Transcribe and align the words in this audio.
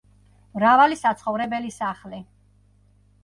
მრავალი 0.57 0.95
საცხოვრებელი 1.01 1.73
სახლი. 1.75 2.21